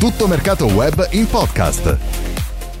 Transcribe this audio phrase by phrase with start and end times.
[0.00, 1.98] Tutto mercato web in podcast.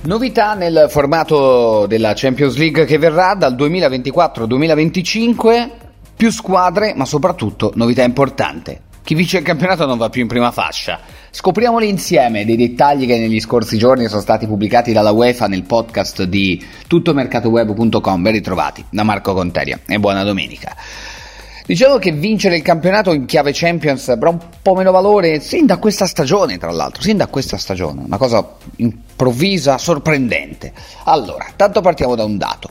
[0.04, 5.70] Novità nel formato della Champions League che verrà dal 2024-2025,
[6.16, 8.84] più squadre, ma soprattutto novità importante.
[9.04, 10.98] Chi vince il campionato non va più in prima fascia.
[11.30, 16.22] Scopriamoli insieme dei dettagli che negli scorsi giorni sono stati pubblicati dalla UEFA nel podcast
[16.22, 18.22] di tuttomercatoweb.com.
[18.22, 20.74] Ben ritrovati da Marco Conteria e buona domenica.
[21.70, 25.76] Diciamo che vincere il campionato in chiave Champions avrà un po' meno valore sin da
[25.76, 30.72] questa stagione, tra l'altro, sin da questa stagione, una cosa improvvisa, sorprendente.
[31.04, 32.70] Allora, tanto partiamo da un dato.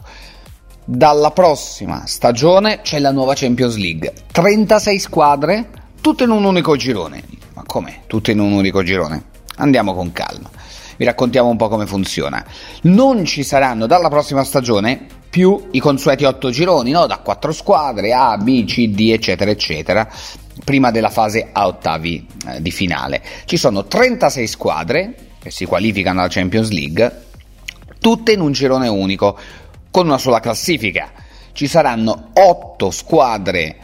[0.83, 5.70] Dalla prossima stagione c'è la nuova Champions League, 36 squadre,
[6.02, 7.23] tutte in un unico girone.
[7.53, 8.02] Ma come?
[8.05, 9.23] Tutte in un unico girone?
[9.59, 10.50] Andiamo con calma.
[10.97, 12.44] Vi raccontiamo un po' come funziona.
[12.81, 17.05] Non ci saranno dalla prossima stagione più i consueti otto gironi, no?
[17.05, 20.08] da quattro squadre, A, B, C, D, eccetera, eccetera,
[20.63, 23.21] prima della fase a ottavi eh, di finale.
[23.45, 27.23] Ci sono 36 squadre che si qualificano alla Champions League,
[27.99, 29.38] tutte in un girone unico,
[29.91, 31.11] con una sola classifica.
[31.53, 33.75] Ci saranno otto squadre,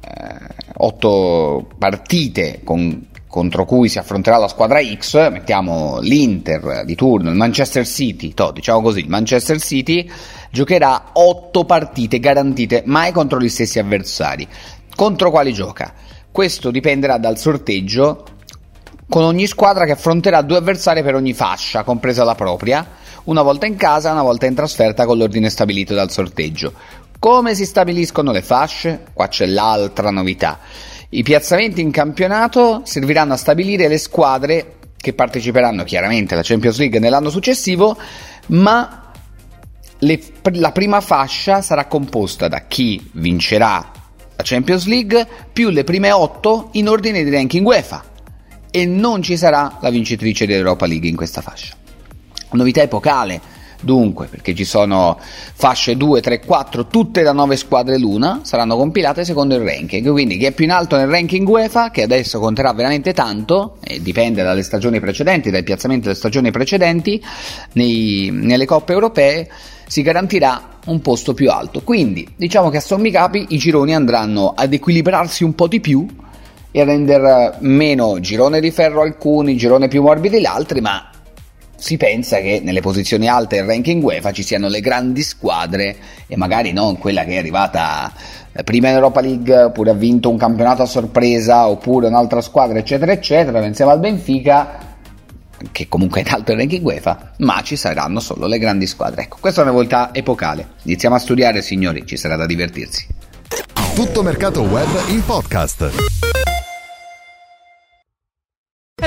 [0.00, 0.36] eh,
[0.76, 7.36] otto partite con contro cui si affronterà la squadra X, mettiamo l'Inter di turno, il
[7.36, 10.06] Manchester City, to, diciamo così, il Manchester City
[10.52, 14.46] giocherà 8 partite garantite mai contro gli stessi avversari.
[14.94, 15.94] Contro quali gioca?
[16.30, 18.24] Questo dipenderà dal sorteggio
[19.08, 22.86] con ogni squadra che affronterà due avversari per ogni fascia, compresa la propria,
[23.24, 26.72] una volta in casa una volta in trasferta con l'ordine stabilito dal sorteggio.
[27.18, 29.04] Come si stabiliscono le fasce?
[29.12, 30.58] Qua c'è l'altra novità.
[31.10, 36.98] I piazzamenti in campionato serviranno a stabilire le squadre che parteciperanno chiaramente alla Champions League
[36.98, 37.96] nell'anno successivo,
[38.46, 39.01] ma
[40.04, 40.20] le,
[40.54, 43.90] la prima fascia sarà composta da chi vincerà
[44.36, 48.04] la Champions League più le prime otto in ordine di ranking UEFA
[48.70, 51.74] e non ci sarà la vincitrice dell'Europa League in questa fascia.
[52.52, 53.40] Novità epocale
[53.84, 59.24] Dunque, perché ci sono fasce 2, 3, 4, tutte da 9 squadre l'una, saranno compilate
[59.24, 60.08] secondo il ranking.
[60.08, 64.00] Quindi chi è più in alto nel ranking UEFA, che adesso conterà veramente tanto, e
[64.00, 67.20] dipende dalle stagioni precedenti, dai piazzamenti delle stagioni precedenti,
[67.72, 69.50] nei, nelle coppe europee,
[69.88, 71.80] si garantirà un posto più alto.
[71.82, 76.06] Quindi, diciamo che a sommi capi i gironi andranno ad equilibrarsi un po' di più
[76.70, 81.10] e a rendere meno girone di ferro alcuni, girone più morbidi gli altri, ma
[81.82, 85.96] si pensa che nelle posizioni alte del ranking UEFA ci siano le grandi squadre
[86.28, 88.12] e magari non quella che è arrivata
[88.62, 93.10] prima in Europa League oppure ha vinto un campionato a sorpresa oppure un'altra squadra eccetera
[93.10, 94.90] eccetera pensiamo al Benfica
[95.72, 99.22] che comunque è in alto il ranking UEFA ma ci saranno solo le grandi squadre.
[99.22, 100.74] Ecco questa è una volta epocale.
[100.82, 103.08] Iniziamo a studiare signori ci sarà da divertirsi.
[103.96, 106.31] Tutto mercato web in podcast